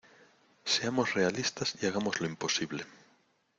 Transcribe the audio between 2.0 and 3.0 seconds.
lo imposible.